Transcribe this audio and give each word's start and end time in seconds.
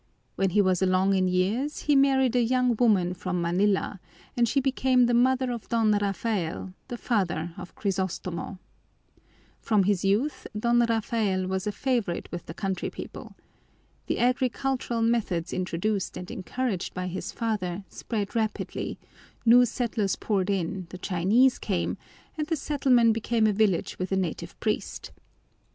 When 0.33 0.49
he 0.49 0.63
was 0.63 0.81
along 0.81 1.13
in 1.15 1.27
years, 1.27 1.83
he 1.83 1.95
married 1.95 2.35
a 2.35 2.41
young 2.41 2.75
woman 2.79 3.13
from 3.13 3.39
Manila, 3.39 3.99
and 4.35 4.49
she 4.49 4.59
became 4.59 5.05
the 5.05 5.13
mother 5.13 5.51
of 5.51 5.69
Don 5.69 5.91
Rafael, 5.91 6.73
the 6.87 6.97
father 6.97 7.53
of 7.55 7.75
Crisostomo. 7.75 8.57
From 9.59 9.83
his 9.83 10.03
youth 10.03 10.47
Don 10.59 10.79
Rafael 10.79 11.45
was 11.45 11.67
a 11.67 11.71
favorite 11.71 12.29
with 12.31 12.47
the 12.47 12.53
country 12.55 12.89
people. 12.89 13.35
The 14.07 14.17
agricultural 14.17 15.03
methods 15.03 15.53
introduced 15.53 16.17
and 16.17 16.31
encouraged 16.31 16.95
by 16.95 17.05
his 17.05 17.31
father 17.31 17.83
spread 17.87 18.33
rapidly, 18.35 18.97
new 19.45 19.67
settlers 19.67 20.15
poured 20.15 20.49
in, 20.49 20.87
the 20.89 20.97
Chinese 20.97 21.59
came, 21.59 21.95
and 22.35 22.47
the 22.47 22.55
settlement 22.55 23.13
became 23.13 23.45
a 23.45 23.53
village 23.53 23.99
with 23.99 24.11
a 24.11 24.17
native 24.17 24.59
priest. 24.59 25.11